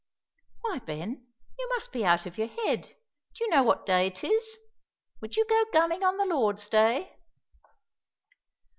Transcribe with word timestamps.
"Why, 0.61 0.79
Ben, 0.79 1.27
you 1.59 1.69
must 1.69 1.91
be 1.91 2.03
out 2.03 2.25
of 2.25 2.35
your 2.35 2.47
head; 2.47 2.95
do 3.35 3.43
you 3.43 3.51
know 3.51 3.61
what 3.61 3.85
day 3.85 4.09
'tis? 4.09 4.57
would 5.21 5.35
you 5.37 5.45
go 5.47 5.63
gunning 5.71 6.01
on 6.03 6.17
the 6.17 6.25
Lord's 6.25 6.67
day?" 6.67 7.15